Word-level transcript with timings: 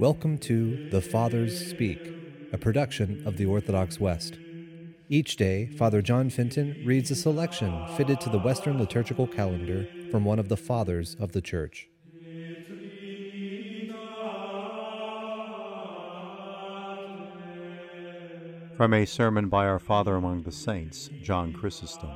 Welcome 0.00 0.38
to 0.38 0.88
The 0.88 1.02
Fathers 1.02 1.68
Speak, 1.68 2.00
a 2.54 2.56
production 2.56 3.22
of 3.26 3.36
the 3.36 3.44
Orthodox 3.44 4.00
West. 4.00 4.38
Each 5.10 5.36
day, 5.36 5.66
Father 5.76 6.00
John 6.00 6.30
Fenton 6.30 6.82
reads 6.86 7.10
a 7.10 7.14
selection 7.14 7.86
fitted 7.98 8.18
to 8.22 8.30
the 8.30 8.38
Western 8.38 8.78
liturgical 8.78 9.26
calendar 9.26 9.86
from 10.10 10.24
one 10.24 10.38
of 10.38 10.48
the 10.48 10.56
Fathers 10.56 11.16
of 11.20 11.32
the 11.32 11.42
Church. 11.42 11.90
From 18.78 18.94
a 18.94 19.04
sermon 19.04 19.50
by 19.50 19.66
our 19.66 19.78
Father 19.78 20.14
among 20.14 20.44
the 20.44 20.50
Saints, 20.52 21.10
John 21.20 21.52
Chrysostom. 21.52 22.10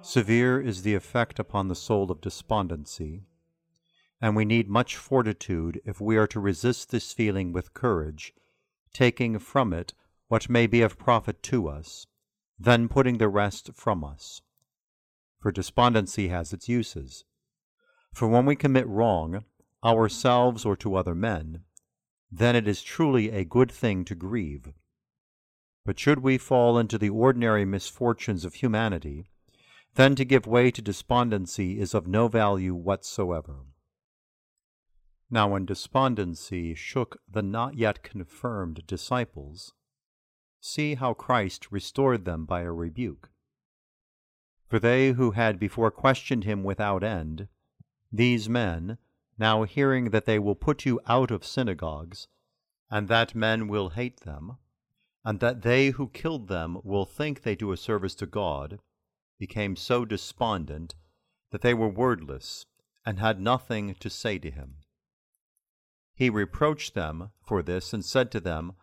Severe 0.00 0.60
is 0.60 0.82
the 0.82 0.94
effect 0.94 1.40
upon 1.40 1.66
the 1.66 1.74
soul 1.74 2.08
of 2.12 2.20
despondency, 2.20 3.24
and 4.20 4.36
we 4.36 4.44
need 4.44 4.68
much 4.68 4.96
fortitude 4.96 5.80
if 5.84 6.00
we 6.00 6.16
are 6.16 6.26
to 6.26 6.40
resist 6.40 6.90
this 6.90 7.12
feeling 7.12 7.52
with 7.52 7.74
courage, 7.74 8.34
taking 8.92 9.38
from 9.38 9.72
it 9.72 9.94
what 10.28 10.50
may 10.50 10.66
be 10.66 10.82
of 10.82 10.98
profit 10.98 11.42
to 11.42 11.68
us, 11.68 12.06
then 12.58 12.88
putting 12.88 13.18
the 13.18 13.28
rest 13.28 13.70
from 13.74 14.04
us. 14.04 14.42
For 15.40 15.50
despondency 15.50 16.28
has 16.28 16.52
its 16.52 16.68
uses. 16.68 17.24
For 18.12 18.28
when 18.28 18.44
we 18.44 18.56
commit 18.56 18.86
wrong, 18.86 19.44
ourselves 19.82 20.64
or 20.64 20.76
to 20.76 20.96
other 20.96 21.14
men, 21.14 21.64
then 22.30 22.54
it 22.54 22.68
is 22.68 22.82
truly 22.82 23.30
a 23.30 23.44
good 23.44 23.72
thing 23.72 24.04
to 24.04 24.14
grieve. 24.14 24.72
But 25.84 25.98
should 25.98 26.20
we 26.20 26.36
fall 26.36 26.78
into 26.78 26.98
the 26.98 27.08
ordinary 27.08 27.64
misfortunes 27.64 28.44
of 28.44 28.54
humanity, 28.54 29.24
then 29.94 30.14
to 30.16 30.24
give 30.24 30.46
way 30.46 30.70
to 30.70 30.82
despondency 30.82 31.80
is 31.80 31.94
of 31.94 32.06
no 32.06 32.28
value 32.28 32.74
whatsoever. 32.74 33.64
Now, 35.32 35.52
when 35.52 35.64
despondency 35.64 36.74
shook 36.74 37.20
the 37.30 37.42
not 37.42 37.76
yet 37.76 38.02
confirmed 38.02 38.84
disciples, 38.86 39.72
see 40.60 40.96
how 40.96 41.14
Christ 41.14 41.70
restored 41.70 42.24
them 42.24 42.44
by 42.46 42.62
a 42.62 42.72
rebuke. 42.72 43.30
For 44.66 44.80
they 44.80 45.12
who 45.12 45.30
had 45.32 45.60
before 45.60 45.92
questioned 45.92 46.42
him 46.42 46.64
without 46.64 47.04
end, 47.04 47.46
these 48.10 48.48
men, 48.48 48.98
now 49.38 49.62
hearing 49.62 50.10
that 50.10 50.24
they 50.24 50.38
will 50.38 50.56
put 50.56 50.84
you 50.84 51.00
out 51.06 51.30
of 51.30 51.44
synagogues, 51.44 52.26
and 52.90 53.06
that 53.06 53.34
men 53.34 53.68
will 53.68 53.90
hate 53.90 54.20
them, 54.20 54.58
and 55.24 55.38
that 55.38 55.62
they 55.62 55.90
who 55.90 56.08
killed 56.08 56.48
them 56.48 56.78
will 56.82 57.04
think 57.04 57.42
they 57.42 57.54
do 57.54 57.70
a 57.70 57.76
service 57.76 58.16
to 58.16 58.26
God, 58.26 58.80
became 59.38 59.76
so 59.76 60.04
despondent 60.04 60.96
that 61.52 61.62
they 61.62 61.72
were 61.72 61.88
wordless 61.88 62.66
and 63.06 63.20
had 63.20 63.40
nothing 63.40 63.94
to 64.00 64.10
say 64.10 64.38
to 64.38 64.50
him. 64.50 64.78
He 66.20 66.28
reproached 66.28 66.92
them 66.92 67.30
for 67.40 67.62
this 67.62 67.94
and 67.94 68.04
said 68.04 68.30
to 68.32 68.40
them, 68.40 68.74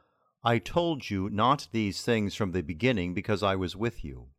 I 0.44 0.58
told 0.58 1.12
you 1.12 1.30
not 1.30 1.68
these 1.72 2.02
things 2.02 2.34
from 2.34 2.52
the 2.52 2.64
beginning 2.64 3.14
because 3.14 3.44
I 3.44 3.56
was 3.56 3.76
with 3.76 4.04
you. 4.04 4.30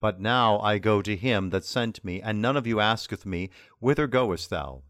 But 0.00 0.18
now 0.18 0.58
I 0.60 0.78
go 0.78 1.02
to 1.02 1.14
him 1.14 1.50
that 1.50 1.66
sent 1.66 2.02
me, 2.02 2.22
and 2.22 2.40
none 2.40 2.56
of 2.56 2.66
you 2.66 2.80
asketh 2.80 3.26
me, 3.26 3.50
Whither 3.78 4.06
goest 4.06 4.48
thou? 4.48 4.84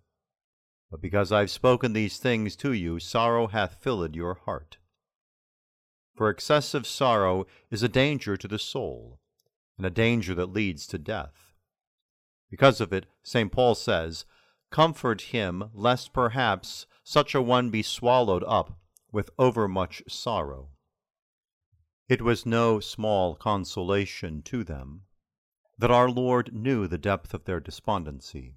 But 0.92 1.02
because 1.02 1.32
I 1.32 1.40
have 1.40 1.50
spoken 1.50 1.92
these 1.92 2.18
things 2.18 2.54
to 2.54 2.72
you, 2.72 3.00
sorrow 3.00 3.48
hath 3.48 3.82
filled 3.82 4.14
your 4.14 4.34
heart. 4.34 4.78
For 6.14 6.30
excessive 6.30 6.86
sorrow 6.86 7.48
is 7.68 7.82
a 7.82 7.88
danger 7.88 8.36
to 8.36 8.46
the 8.46 8.60
soul, 8.60 9.18
and 9.76 9.84
a 9.84 9.90
danger 9.90 10.36
that 10.36 10.52
leads 10.52 10.86
to 10.86 10.98
death. 10.98 11.52
Because 12.48 12.80
of 12.80 12.92
it, 12.92 13.06
St. 13.24 13.50
Paul 13.50 13.74
says, 13.74 14.24
Comfort 14.70 15.22
him, 15.32 15.70
lest 15.74 16.12
perhaps 16.12 16.86
such 17.08 17.34
a 17.34 17.40
one 17.40 17.70
be 17.70 17.82
swallowed 17.82 18.44
up 18.46 18.78
with 19.10 19.30
overmuch 19.38 20.02
sorrow. 20.06 20.68
It 22.06 22.20
was 22.20 22.44
no 22.44 22.80
small 22.80 23.34
consolation 23.34 24.42
to 24.42 24.62
them 24.62 25.04
that 25.78 25.90
our 25.90 26.10
Lord 26.10 26.52
knew 26.52 26.86
the 26.86 26.98
depth 26.98 27.32
of 27.32 27.44
their 27.44 27.60
despondency, 27.60 28.56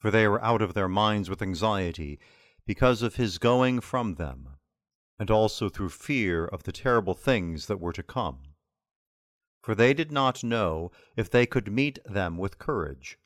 for 0.00 0.10
they 0.10 0.26
were 0.26 0.42
out 0.42 0.60
of 0.60 0.74
their 0.74 0.88
minds 0.88 1.30
with 1.30 1.40
anxiety 1.40 2.18
because 2.66 3.00
of 3.00 3.14
his 3.14 3.38
going 3.38 3.80
from 3.80 4.16
them, 4.16 4.56
and 5.16 5.30
also 5.30 5.68
through 5.68 5.90
fear 5.90 6.46
of 6.46 6.64
the 6.64 6.72
terrible 6.72 7.14
things 7.14 7.66
that 7.66 7.78
were 7.78 7.92
to 7.92 8.02
come. 8.02 8.54
For 9.62 9.76
they 9.76 9.94
did 9.94 10.10
not 10.10 10.42
know 10.42 10.90
if 11.14 11.30
they 11.30 11.46
could 11.46 11.70
meet 11.70 12.00
them 12.06 12.38
with 12.38 12.58
courage. 12.58 13.20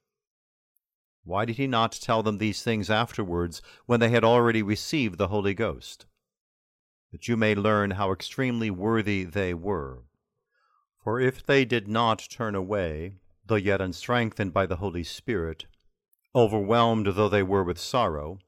Why 1.30 1.44
did 1.44 1.58
he 1.58 1.68
not 1.68 1.92
tell 1.92 2.24
them 2.24 2.38
these 2.38 2.64
things 2.64 2.90
afterwards 2.90 3.62
when 3.86 4.00
they 4.00 4.08
had 4.08 4.24
already 4.24 4.64
received 4.64 5.16
the 5.16 5.28
Holy 5.28 5.54
Ghost? 5.54 6.06
that 7.12 7.28
you 7.28 7.36
may 7.36 7.54
learn 7.54 7.92
how 7.92 8.10
extremely 8.10 8.68
worthy 8.68 9.22
they 9.22 9.54
were. 9.54 10.02
For 11.04 11.20
if 11.20 11.46
they 11.46 11.64
did 11.64 11.86
not 11.86 12.26
turn 12.28 12.56
away, 12.56 13.14
though 13.46 13.54
yet 13.54 13.80
unstrengthened 13.80 14.52
by 14.52 14.66
the 14.66 14.78
Holy 14.78 15.04
Spirit, 15.04 15.66
overwhelmed 16.34 17.06
though 17.14 17.28
they 17.28 17.44
were 17.44 17.62
with 17.62 17.78
sorrow, 17.78 18.40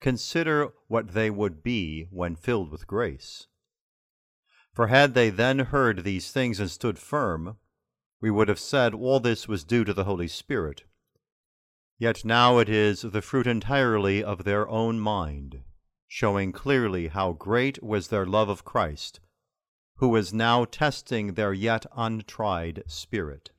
consider 0.00 0.68
what 0.86 1.08
they 1.08 1.28
would 1.28 1.60
be 1.60 2.04
when 2.12 2.36
filled 2.36 2.70
with 2.70 2.86
grace. 2.86 3.48
For 4.72 4.86
had 4.86 5.14
they 5.14 5.30
then 5.30 5.58
heard 5.58 6.04
these 6.04 6.30
things 6.30 6.60
and 6.60 6.70
stood 6.70 7.00
firm, 7.00 7.56
we 8.20 8.30
would 8.30 8.46
have 8.46 8.60
said 8.60 8.94
all 8.94 9.18
this 9.18 9.48
was 9.48 9.64
due 9.64 9.82
to 9.82 9.92
the 9.92 10.04
Holy 10.04 10.28
Spirit. 10.28 10.84
Yet 11.98 12.24
now 12.24 12.58
it 12.58 12.68
is 12.68 13.02
the 13.02 13.22
fruit 13.22 13.46
entirely 13.46 14.22
of 14.22 14.44
their 14.44 14.68
own 14.68 15.00
mind 15.00 15.62
showing 16.06 16.52
clearly 16.52 17.08
how 17.08 17.32
great 17.32 17.82
was 17.82 18.08
their 18.08 18.26
love 18.26 18.48
of 18.48 18.64
Christ, 18.64 19.20
who 19.96 20.14
is 20.16 20.32
now 20.32 20.64
testing 20.64 21.34
their 21.34 21.52
yet 21.52 21.84
untried 21.96 22.82
spirit. 22.86 23.50